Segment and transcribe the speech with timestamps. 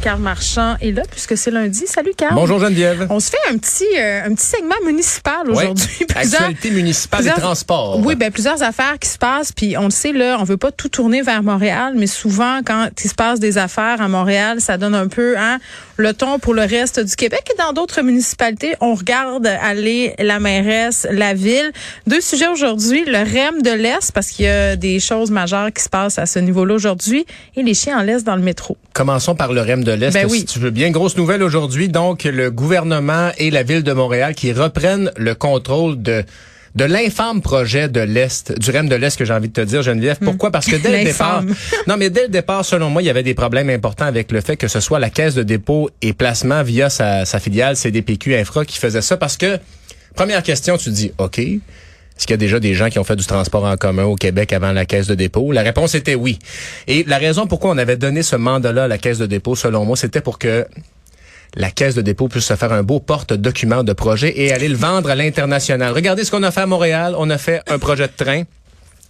[0.00, 1.84] Carl Marchand est là puisque c'est lundi.
[1.86, 2.34] Salut Carl.
[2.34, 3.06] Bonjour Geneviève.
[3.10, 5.86] On se fait un petit euh, un petit segment municipal aujourd'hui.
[6.16, 6.22] Ouais.
[6.22, 8.00] Actualité municipale des transports.
[8.00, 10.72] Oui, ben plusieurs affaires qui se passent puis on le sait là, on veut pas
[10.72, 14.78] tout tourner vers Montréal, mais souvent quand il se passe des affaires à Montréal, ça
[14.78, 15.58] donne un peu hein,
[15.96, 20.40] le ton pour le reste du Québec et dans d'autres municipalités, on regarde aller la
[20.40, 21.72] mairesse, la ville.
[22.06, 25.82] Deux sujets aujourd'hui, le REM de l'Est parce qu'il y a des choses majeures qui
[25.82, 27.26] se passent à ce niveau-là aujourd'hui
[27.56, 28.76] et les chiens en laisse dans le métro.
[28.94, 30.40] Commençons par le REM de l'Est, ben oui.
[30.40, 30.90] si tu veux bien.
[30.90, 36.02] Grosse nouvelle aujourd'hui, donc le gouvernement et la ville de Montréal qui reprennent le contrôle
[36.02, 36.24] de
[36.74, 39.80] de l'infâme projet de l'Est, du REM de l'Est que j'ai envie de te dire,
[39.80, 40.18] Geneviève.
[40.22, 40.50] Pourquoi?
[40.50, 41.42] Parce que dès le départ,
[41.86, 44.42] non, mais dès le départ, selon moi, il y avait des problèmes importants avec le
[44.42, 48.36] fait que ce soit la caisse de dépôt et placement via sa, sa filiale CDPQ
[48.36, 49.58] Infra qui faisait ça parce que,
[50.14, 51.40] première question, tu dis, OK,
[52.16, 54.14] est-ce qu'il y a déjà des gens qui ont fait du transport en commun au
[54.14, 55.52] Québec avant la caisse de dépôt?
[55.52, 56.38] La réponse était oui.
[56.86, 59.84] Et la raison pourquoi on avait donné ce mandat-là à la caisse de dépôt, selon
[59.84, 60.66] moi, c'était pour que
[61.54, 64.76] la caisse de dépôt puisse se faire un beau porte-document de projet et aller le
[64.76, 65.92] vendre à l'international.
[65.92, 67.14] Regardez ce qu'on a fait à Montréal.
[67.18, 68.42] On a fait un projet de train.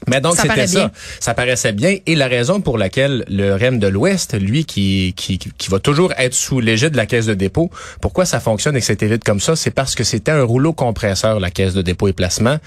[0.09, 3.89] Mais donc c'était ça, ça paraissait bien et la raison pour laquelle le REM de
[3.89, 7.71] l'Ouest, lui qui, qui qui va toujours être sous l'égide de la caisse de dépôt,
[8.01, 10.73] pourquoi ça fonctionne et que c'était vite comme ça, c'est parce que c'était un rouleau
[10.73, 12.59] compresseur la caisse de dépôt et placement.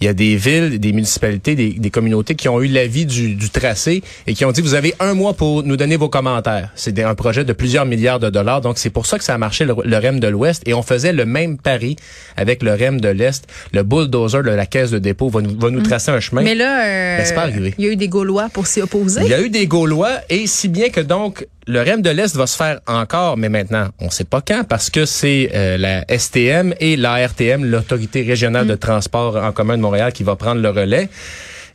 [0.00, 3.34] Il y a des villes, des municipalités, des, des communautés qui ont eu l'avis du,
[3.34, 6.70] du tracé et qui ont dit vous avez un mois pour nous donner vos commentaires.
[6.74, 9.38] C'est un projet de plusieurs milliards de dollars, donc c'est pour ça que ça a
[9.38, 11.96] marché le, le REM de l'Ouest et on faisait le même pari
[12.36, 13.46] avec le REM de l'Est.
[13.72, 16.42] Le bulldozer de la caisse de dépôt va nous, va nous tracer un chemin.
[16.42, 17.74] Mais là, ben, arrivé.
[17.78, 19.22] Il y a eu des Gaulois pour s'y opposer.
[19.22, 22.34] Il y a eu des Gaulois et si bien que donc le REM de l'Est
[22.34, 26.04] va se faire encore, mais maintenant, on sait pas quand, parce que c'est euh, la
[26.08, 28.68] STM et l'ARTM, l'Autorité régionale mm.
[28.68, 31.10] de transport en commun de Montréal, qui va prendre le relais.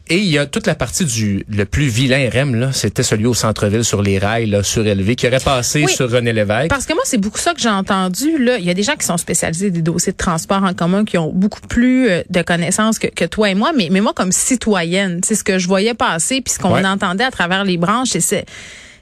[0.09, 3.25] Et il y a toute la partie du le plus vilain REM là, c'était celui
[3.25, 6.69] au centre-ville sur les rails là, surélevés qui aurait passé oui, sur René Lévesque.
[6.69, 8.95] Parce que moi c'est beaucoup ça que j'ai entendu là, il y a des gens
[8.95, 12.41] qui sont spécialisés des dossiers de transport en commun qui ont beaucoup plus euh, de
[12.41, 15.69] connaissances que, que toi et moi mais mais moi comme citoyenne, c'est ce que je
[15.69, 16.85] voyais passer puis ce qu'on ouais.
[16.85, 18.45] entendait à travers les branches et c'est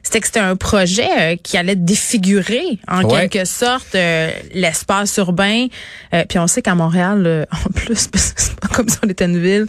[0.03, 3.29] c'était que c'était un projet euh, qui allait défigurer en ouais.
[3.29, 5.67] quelque sorte euh, l'espace urbain.
[6.13, 9.39] Euh, puis on sait qu'à Montréal, en plus, c'est pas comme si on était une
[9.39, 9.67] ville,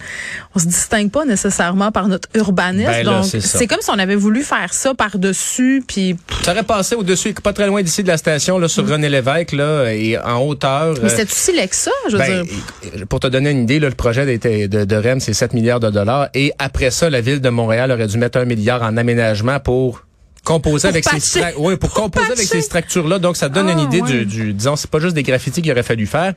[0.55, 2.91] on se distingue pas nécessairement par notre urbanisme.
[2.91, 5.85] Ben là, Donc c'est comme si on avait voulu faire ça par dessus.
[5.87, 8.85] Puis ça aurait passé au dessus, pas très loin d'ici de la station, là sur
[8.85, 8.93] mmh.
[8.93, 10.95] René Lévesque, là et en hauteur.
[11.03, 13.07] Mais c'était aussi laid que ça, je veux ben, dire.
[13.09, 15.81] Pour te donner une idée, là, le projet de, de, de REM, c'est 7 milliards
[15.81, 16.29] de dollars.
[16.35, 20.05] Et après ça, la ville de Montréal aurait dû mettre un milliard en aménagement pour
[20.45, 23.73] composer avec ces oui, pour, pour composer avec ces structures là donc ça donne Ah,
[23.73, 26.35] une idée du, du disons c'est pas juste des graffitis qu'il aurait fallu faire.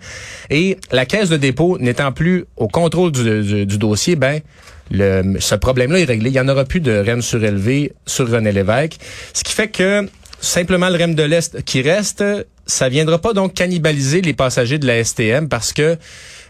[0.50, 4.42] Et la caisse de dépôt n'étant plus au contrôle du, du, du dossier ben
[4.92, 6.30] le, ce problème-là est réglé.
[6.30, 8.98] Il y en aura plus de REM surélevé sur René Lévesque.
[9.34, 10.08] Ce qui fait que
[10.40, 12.24] simplement le REM de l'Est qui reste,
[12.68, 15.98] ça viendra pas donc cannibaliser les passagers de la STM parce que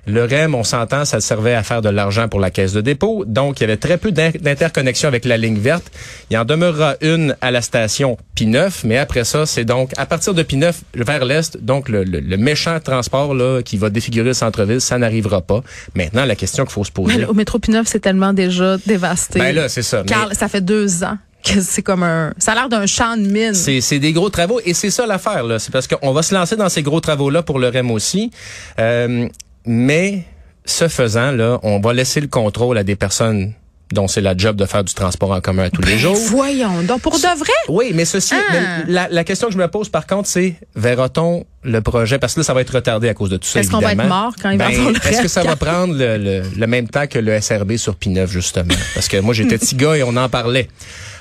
[0.07, 3.23] le REM, on s'entend, ça servait à faire de l'argent pour la caisse de dépôt.
[3.25, 5.91] Donc, il y avait très peu d'interconnexion avec la ligne verte.
[6.29, 10.33] Il en demeurera une à la station P9, mais après ça, c'est donc à partir
[10.33, 14.33] de P9 vers l'est, donc le, le, le, méchant transport là qui va défigurer le
[14.33, 15.63] centre-ville, ça n'arrivera pas.
[15.95, 17.17] Maintenant, la question qu'il faut se poser.
[17.17, 19.39] Mais au métro P9, c'est tellement déjà dévasté.
[19.39, 20.03] Ben là, c'est ça.
[20.07, 20.35] Mais...
[20.35, 23.53] ça fait deux ans que c'est comme un ça a l'air d'un champ de mine.
[23.53, 26.55] C'est des gros travaux et c'est ça l'affaire là, c'est parce qu'on va se lancer
[26.55, 28.31] dans ces gros travaux là pour le REM aussi.
[28.79, 29.27] Euh,
[29.65, 30.23] mais
[30.65, 33.53] ce faisant, là, on va laisser le contrôle à des personnes
[33.91, 36.17] dont c'est la job de faire du transport en commun à tous ben les jours.
[36.27, 37.53] Voyons donc, pour de vrai?
[37.69, 38.43] Oui, mais ceci, ah.
[38.51, 42.33] mais la, la, question que je me pose par contre, c'est verra-t-on le projet, parce
[42.33, 44.07] que là, ça va être retardé à cause de tout ça, Est-ce qu'on va être
[44.07, 46.87] mort quand il ben, va le Est-ce que ça va prendre le, le, le, même
[46.87, 48.73] temps que le SRB sur P9, justement?
[48.93, 50.67] Parce que moi, j'étais petit gars et on en parlait.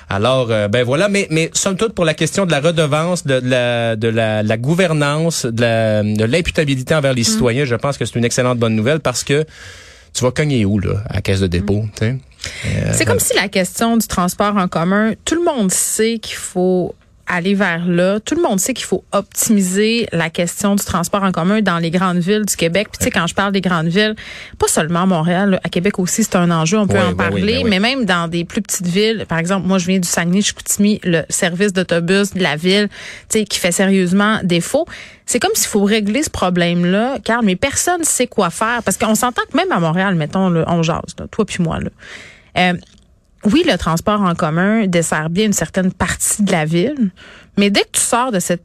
[0.09, 3.39] Alors, euh, ben voilà, mais, mais somme toute, pour la question de la redevance, de,
[3.39, 7.25] de la, de la, la gouvernance, de l'imputabilité envers les mm.
[7.25, 9.45] citoyens, je pense que c'est une excellente bonne nouvelle parce que
[10.13, 11.89] tu vas cogner où, là, à la caisse de dépôt, mm.
[12.03, 16.37] euh, C'est comme si la question du transport en commun, tout le monde sait qu'il
[16.37, 16.93] faut
[17.27, 18.19] aller vers là.
[18.19, 21.89] Tout le monde sait qu'il faut optimiser la question du transport en commun dans les
[21.89, 22.87] grandes villes du Québec.
[22.91, 24.15] Puis tu sais, quand je parle des grandes villes,
[24.59, 27.15] pas seulement Montréal, là, à Québec aussi, c'est un enjeu, on peut oui, en oui,
[27.15, 30.07] parler, oui, mais même dans des plus petites villes, par exemple, moi je viens du
[30.07, 32.89] Saguenay-Chicoutimi, le service d'autobus de la ville,
[33.29, 34.85] tu sais, qui fait sérieusement défaut.
[35.25, 39.15] C'est comme s'il faut régler ce problème-là, car mais personne sait quoi faire, parce qu'on
[39.15, 41.89] s'entend que même à Montréal, mettons, là, on jase, là, toi puis moi, là.
[42.57, 42.73] Euh,
[43.45, 47.11] oui, le transport en commun dessert bien une certaine partie de la ville,
[47.57, 48.63] mais dès que tu sors de cette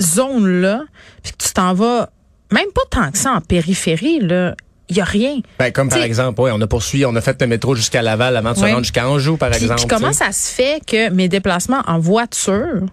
[0.00, 0.84] zone-là,
[1.22, 2.10] puis que tu t'en vas,
[2.50, 4.54] même pas tant que ça en périphérie, là,
[4.88, 5.40] il y a rien.
[5.58, 8.36] Ben, comme par exemple, ouais, on a poursuivi, on a fait le métro jusqu'à Laval
[8.36, 9.82] avant de se rendre jusqu'à Anjou, par exemple.
[9.88, 12.86] Comment ça se fait que mes déplacements en voiture,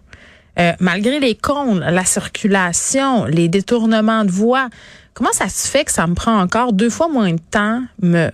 [0.60, 4.70] euh, malgré les comptes, la circulation, les détournements de voies,
[5.14, 8.32] comment ça se fait que ça me prend encore deux fois moins de temps me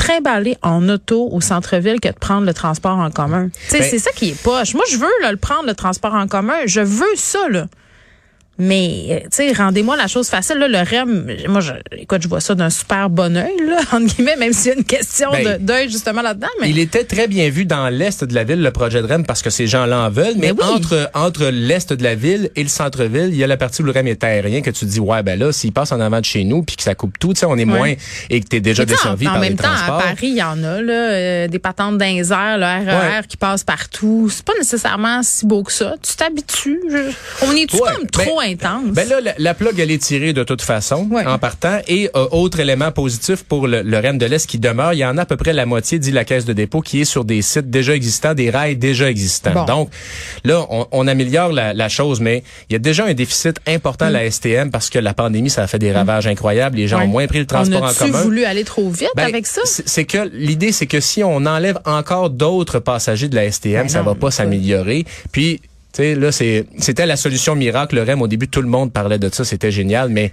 [0.00, 3.50] trimballer en auto au centre-ville que de prendre le transport en commun.
[3.70, 4.74] Ben c'est ça qui est poche.
[4.74, 6.54] Moi, je veux le prendre, le transport en commun.
[6.64, 7.48] Je veux ça.
[7.50, 7.66] Là.
[8.60, 10.58] Mais, euh, tu sais, rendez-moi la chose facile.
[10.58, 14.14] Là, le REM, moi, je, écoute, je vois ça d'un super bon oeil, là, entre
[14.14, 16.48] guillemets, même s'il y a une question ben, d'œil justement là-dedans.
[16.60, 16.70] Mais...
[16.70, 19.42] Il était très bien vu dans l'est de la ville, le projet de REM, parce
[19.42, 20.34] que ces gens-là en veulent.
[20.36, 23.82] Mais, entre, entre l'est de la ville et le centre-ville, il y a la partie
[23.82, 26.20] où le REM est aérien que tu dis, ouais, ben là, s'il passe en avant
[26.20, 27.94] de chez nous puis que ça coupe tout, tu sais, on est moins
[28.28, 29.94] et que tu es déjà desservi par les transports.
[29.94, 32.64] En même temps, à Paris, il y en a, là, euh, des patentes d'un le
[32.90, 34.28] RER qui passe partout.
[34.30, 35.94] C'est pas nécessairement si beau que ça.
[36.02, 36.80] Tu t'habitues.
[37.42, 38.92] On est-tu comme ben, trop intense?
[38.92, 41.78] Ben là, la, plug, elle est tirée de toute façon en partant.
[41.88, 45.04] Et euh, autre élément positif pour le, le Rennes de l'Est qui demeure, il y
[45.04, 47.24] en a à peu près la moitié, dit la Caisse de dépôt, qui est sur
[47.24, 49.64] des sites déjà existants, des rails déjà existants.
[49.66, 49.90] Donc
[50.44, 54.06] là, on, on améliore la, la, chose, mais il y a déjà un déficit important
[54.06, 54.30] à la mm.
[54.30, 55.96] STM parce que la pandémie, ça a fait des mm.
[55.96, 56.76] ravages incroyables.
[56.76, 58.22] Les gens ont moins pris le transport en commun.
[58.22, 59.62] voulu aller trop vite ben, avec ça?
[59.64, 63.88] C'est que l'idée, c'est que si on enlève encore d'autres passagers de la STM, ben
[63.88, 65.04] ça va pas s'améliorer.
[65.32, 65.60] Puis
[65.92, 67.96] sais, là, c'était la solution miracle.
[67.96, 69.44] Le REM, au début, tout le monde parlait de ça.
[69.44, 70.08] C'était génial.
[70.08, 70.32] Mais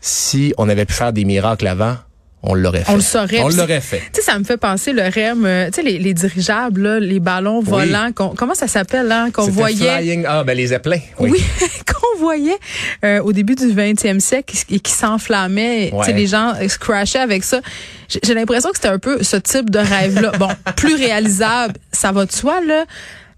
[0.00, 1.96] si on avait pu faire des miracles avant,
[2.42, 2.92] on l'aurait fait.
[2.92, 3.40] On le saurait.
[3.40, 3.98] On l'aurait fait.
[3.98, 6.98] Tu sais, ça me fait penser le REM, euh, tu sais, les, les, dirigeables, là,
[7.00, 9.98] les ballons volants, comment ça s'appelle, là, qu'on voyait?
[9.98, 11.00] Flying, ah, ben les zeppelins.
[11.18, 11.42] Oui,
[11.86, 12.58] qu'on voyait
[13.04, 15.92] euh, au début du 20e siècle et qui, s'enflammaient.
[15.98, 17.60] Tu sais, les gens se crashaient avec ça.
[18.08, 20.32] J'ai l'impression que c'était un peu ce type de rêve-là.
[20.38, 22.86] bon, plus réalisable, ça va de soi, là.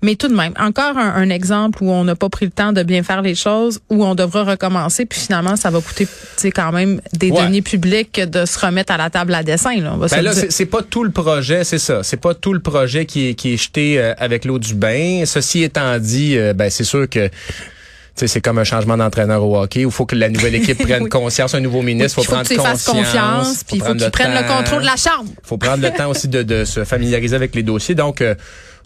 [0.03, 2.83] Mais tout de même, encore un, exemple où on n'a pas pris le temps de
[2.83, 6.09] bien faire les choses, où on devra recommencer, puis finalement, ça va coûter
[6.51, 9.81] quand même des deniers publics de se remettre à la table à dessin.
[9.81, 12.03] Là, ben là c'est pas tout le projet, c'est ça.
[12.03, 15.23] C'est pas tout le projet qui est, qui est jeté euh, avec l'eau du bain.
[15.25, 17.31] Ceci étant dit, euh, ben c'est sûr que
[18.15, 19.81] c'est comme un changement d'entraîneur au hockey.
[19.81, 22.85] Il faut que la nouvelle équipe prenne conscience, un nouveau ministre, il faut, prendre conscience.
[22.85, 25.31] confiance, puis il faut qu'il prenne le contrôle de la chambre.
[25.31, 27.95] Il faut prendre le temps aussi de, de, se familiariser avec les dossiers.
[27.95, 28.35] Donc, euh,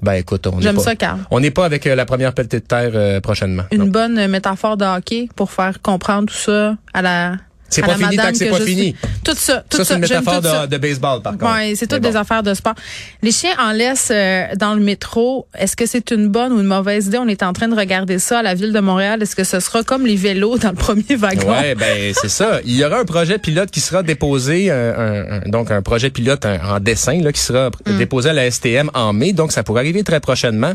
[0.02, 2.92] ben écoute, on n'est pas, on n'est pas avec euh, la première pelletée de terre
[2.94, 3.64] euh, prochainement.
[3.72, 7.36] Une bonne métaphore de hockey pour faire comprendre tout ça à la
[7.68, 8.94] c'est pas fini tant que c'est pas fini.
[9.24, 9.84] Tout ça, tout ça.
[9.84, 11.52] c'est une métaphore de, baseball, par contre.
[11.56, 12.74] Oui, c'est toutes des affaires de sport.
[13.22, 15.46] Les chiens en laissent euh, dans le métro.
[15.58, 17.18] Est-ce que c'est une bonne ou une mauvaise idée?
[17.18, 19.22] On est en train de regarder ça à la ville de Montréal.
[19.22, 21.48] Est-ce que ce sera comme les vélos dans le premier wagon?
[21.48, 22.60] Oui, ben c'est ça.
[22.64, 26.80] Il y aura un projet pilote qui sera déposé, un, donc un projet pilote en
[26.80, 27.98] dessin là, qui sera mm.
[27.98, 29.32] déposé à la STM en mai.
[29.32, 30.74] Donc, ça pourrait arriver très prochainement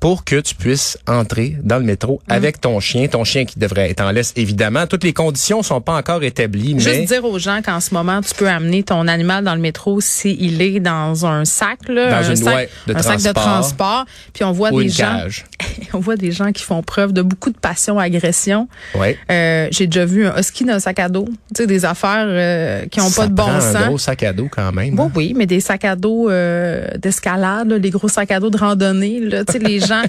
[0.00, 2.32] pour que tu puisses entrer dans le métro mm.
[2.32, 4.86] avec ton chien, ton chien qui devrait être en laisse évidemment.
[4.86, 8.20] Toutes les conditions sont pas encore établies, mais juste dire aux gens qu'en ce moment
[8.20, 12.30] tu peux amener ton animal dans le métro s'il est dans un sac là, dans
[12.30, 15.26] un, sac, de, un transport, sac de transport, puis on voit des gens
[15.92, 18.68] on voit des gens qui font preuve de beaucoup de passion agression.
[18.94, 19.18] Ouais.
[19.30, 22.26] Euh, j'ai déjà vu un husky dans un sac à dos, tu sais des affaires
[22.28, 23.76] euh, qui ont pas de bon prend sens.
[23.76, 24.94] un gros sac à dos quand même.
[24.94, 25.12] Bon, hein?
[25.14, 29.20] oui, mais des sacs à dos euh, d'escalade, les gros sacs à dos de randonnée
[29.20, 30.02] là, tu sais les gens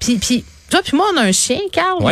[0.00, 2.02] puis, puis toi puis moi, on a un chien, Carl.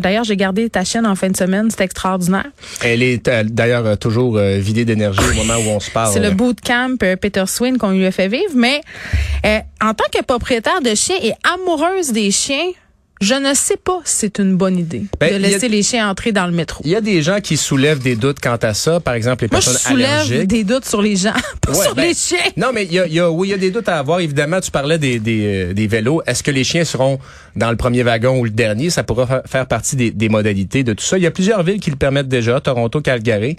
[0.00, 1.68] D'ailleurs, j'ai gardé ta chienne en fin de semaine.
[1.70, 2.46] C'est extraordinaire.
[2.82, 6.12] Elle est euh, d'ailleurs euh, toujours euh, vidée d'énergie au moment où on se parle.
[6.12, 8.52] C'est le bootcamp Peter Swin qu'on lui a fait vivre.
[8.54, 8.82] Mais
[9.82, 12.70] en tant que propriétaire de chien et amoureuse des chiens,
[13.20, 16.32] je ne sais pas si c'est une bonne idée ben, de laisser les chiens entrer
[16.32, 16.82] dans le métro.
[16.84, 19.00] Il y a des gens qui soulèvent des doutes quant à ça.
[19.00, 22.08] Par exemple, les Moi, personnes je soulève des doutes sur les gens, pas sur ben,
[22.08, 22.38] les chiens.
[22.56, 24.20] Non, mais il y a, y a, oui, il y a des doutes à avoir.
[24.20, 26.22] Évidemment, tu parlais des, des, euh, des vélos.
[26.26, 27.18] Est-ce que les chiens seront
[27.54, 28.90] dans le premier wagon ou le dernier?
[28.90, 31.16] Ça pourra faire partie des, des, modalités de tout ça.
[31.16, 32.60] Il y a plusieurs villes qui le permettent déjà.
[32.60, 33.56] Toronto, Calgary.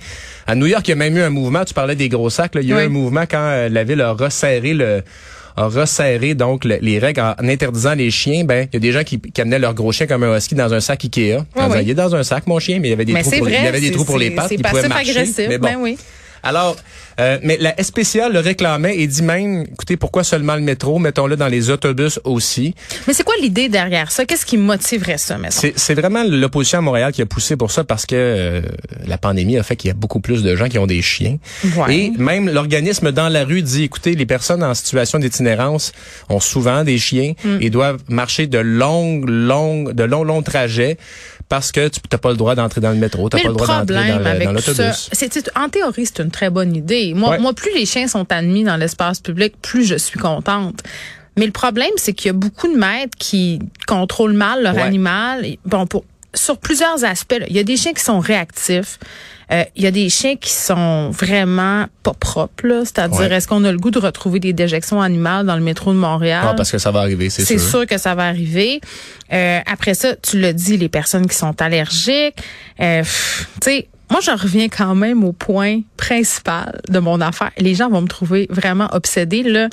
[0.48, 1.64] À New York, il y a même eu un mouvement.
[1.64, 2.56] Tu parlais des gros sacs.
[2.56, 2.62] Là.
[2.62, 5.02] Il y a eu un mouvement quand euh, la ville a resserré le
[5.58, 8.44] a resserré donc les règles en interdisant les chiens.
[8.44, 10.56] Ben, il y a des gens qui, qui, amenaient leur gros chien comme un husky
[10.56, 11.46] dans un sac Ikea.
[11.82, 13.54] Il est dans un sac, mon chien, mais il y avait des trous pour, il
[13.54, 14.52] y avait des trous pour les pattes.
[14.52, 15.12] Il pouvait marcher.
[15.12, 15.68] Agressif, mais bon.
[15.68, 15.98] Ben oui.
[16.46, 16.78] Alors,
[17.20, 21.00] euh, mais la SPCA le réclamait et dit même, écoutez, pourquoi seulement le métro?
[21.00, 22.76] Mettons-le dans les autobus aussi.
[23.08, 24.26] Mais c'est quoi l'idée derrière ça?
[24.26, 25.72] Qu'est-ce qui motiverait ça, maintenant?
[25.76, 28.62] C'est vraiment l'opposition à Montréal qui a poussé pour ça parce que euh,
[29.08, 31.38] la pandémie a fait qu'il y a beaucoup plus de gens qui ont des chiens.
[31.90, 35.94] Et même l'organisme dans la rue dit, écoutez, les personnes en situation d'itinérance
[36.30, 37.58] ont souvent des chiens mm.
[37.62, 40.98] et doivent marcher de longues, longues, de longs, longs trajets
[41.50, 43.56] parce que tu n'as pas le droit d'entrer dans le métro, tu n'as pas le
[43.56, 45.10] droit d'entrer dans l'autobus.
[45.56, 47.14] En théorie, c'est une très bonne idée.
[47.14, 50.82] Moi, moi, plus les chiens sont admis dans l'espace public, plus je suis contente.
[51.38, 55.46] Mais le problème, c'est qu'il y a beaucoup de maîtres qui contrôlent mal leur animal.
[55.66, 57.38] Bon, pour sur plusieurs aspects.
[57.40, 57.46] là.
[57.50, 59.00] Il y a des chiens qui sont réactifs.
[59.52, 62.66] Euh, il y a des chiens qui sont vraiment pas propres.
[62.68, 62.82] là.
[62.84, 63.32] C'est-à-dire, Ouais.
[63.34, 66.46] est-ce qu'on a le goût de retrouver des déjections animales dans le métro de Montréal?
[66.50, 67.70] Ah, parce que ça va arriver, c'est C'est sûr.
[67.70, 68.82] sûr que ça va arriver.
[69.32, 72.38] Euh, après ça, tu l'as dit, les personnes qui sont allergiques.
[72.80, 73.10] Euh, tu
[73.64, 77.52] sais, moi, je reviens quand même au point principal de mon affaire.
[77.58, 79.44] Les gens vont me trouver vraiment obsédée.
[79.44, 79.68] Là,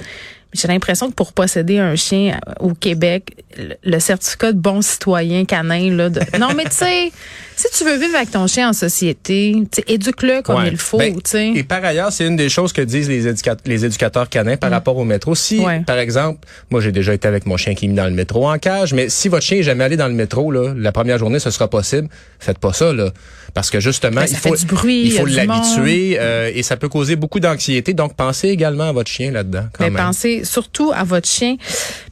[0.52, 3.37] j'ai l'impression que pour posséder un chien euh, au Québec,
[3.85, 6.21] le, certificat de bon citoyen canin, là, de...
[6.38, 7.12] non, mais tu sais,
[7.56, 9.54] si tu veux vivre avec ton chien en société,
[9.87, 10.68] éduque-le comme Ouais.
[10.71, 11.49] il faut, Ben, tu sais.
[11.54, 14.71] Et par ailleurs, c'est une des choses que disent les, éducat- les éducateurs canins par
[14.71, 15.35] rapport au métro.
[15.35, 15.64] Si, Mm.
[15.64, 15.80] Ouais.
[15.87, 16.40] par exemple,
[16.71, 18.92] moi j'ai déjà été avec mon chien qui est mis dans le métro en cage,
[18.94, 21.50] mais si votre chien est jamais allé dans le métro, là, la première journée, ce
[21.50, 22.09] sera possible.
[22.40, 23.11] Faites pas ça, là.
[23.54, 27.16] Parce que justement, Ben, il faut, bruit, il faut l'habituer euh, et ça peut causer
[27.16, 27.92] beaucoup d'anxiété.
[27.92, 29.64] Donc, pensez également à votre chien là-dedans.
[29.75, 30.02] quand Mais même.
[30.06, 31.56] pensez surtout à votre chien.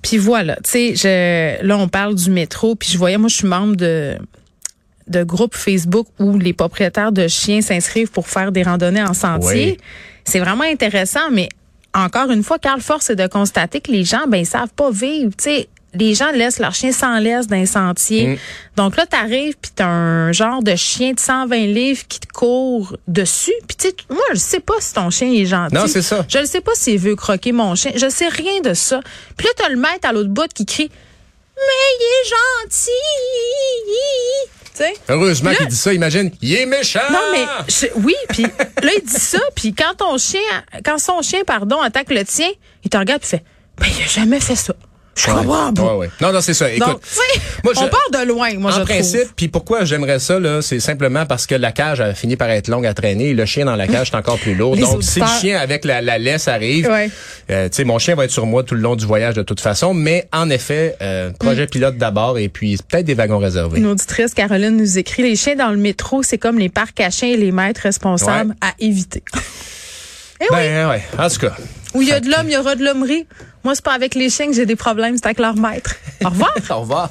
[0.03, 3.37] Puis voilà, tu sais, je là on parle du métro, puis je voyais moi je
[3.37, 4.17] suis membre de
[5.09, 9.73] de groupes Facebook où les propriétaires de chiens s'inscrivent pour faire des randonnées en sentier.
[9.73, 9.79] Oui.
[10.25, 11.49] C'est vraiment intéressant, mais
[11.93, 14.91] encore une fois, Carl Force c'est de constater que les gens ben ils savent pas
[14.91, 15.69] vivre, tu sais.
[15.95, 18.29] Les gens laissent leur chien sans laisse dans les sentiers.
[18.29, 18.39] Mm.
[18.77, 22.97] Donc là, t'arrives puis t'as un genre de chien de 120 livres qui te court
[23.09, 23.53] dessus.
[23.67, 25.75] Puis tu sais, moi, je sais pas si ton chien est gentil.
[25.75, 26.25] Non, c'est ça.
[26.29, 27.93] Je ne sais pas s'il veut croquer mon chien.
[27.97, 29.01] Je sais rien de ça.
[29.37, 30.91] Puis là, t'as le maître à l'autre bout qui crie
[31.57, 31.63] Mais
[31.99, 32.29] il est
[32.69, 32.91] gentil!
[35.09, 35.93] Heureusement qu'il dit ça.
[35.93, 37.01] Imagine, il est méchant!
[37.11, 40.41] Non, mais je- oui, puis là, il dit ça, puis quand ton chien,
[40.85, 42.49] quand son chien, pardon, attaque le tien,
[42.85, 43.45] il te regarde et fait
[43.79, 44.75] Ben, il a jamais fait ça.
[45.17, 45.37] Je Ouais.
[45.37, 45.83] comprends pas.
[45.83, 46.11] Ouais, ouais.
[46.21, 46.71] Non, non, c'est ça.
[46.71, 47.01] Écoute, Donc,
[47.65, 49.33] moi, je- on part de loin, moi, je en principe, trouve.
[49.35, 52.69] puis pourquoi j'aimerais ça là, c'est simplement parce que la cage a fini par être
[52.69, 54.77] longue à traîner et le chien dans la cage est encore plus lourd.
[54.77, 56.89] Les Donc si le chien avec la, la laisse arrive,
[57.51, 59.43] euh, tu sais mon chien va être sur moi tout le long du voyage de
[59.43, 63.79] toute façon, mais en effet, euh, projet pilote d'abord et puis peut-être des wagons réservés.
[63.79, 67.11] Une auditrice, Caroline, nous écrit Les chiens dans le métro, c'est comme les parcs à
[67.11, 69.23] chiens et les maîtres responsables à éviter.
[70.41, 70.49] Eh oui.
[70.51, 71.55] Ben ouais, en tout cas.
[71.95, 73.27] Où il y a de l'homme, il y aura de l'hommerie.
[73.65, 75.95] Moi, c'est pas avec les chiens que j'ai des problèmes, c'est avec leur maître.
[76.25, 76.55] Au revoir.
[76.71, 77.11] Au revoir.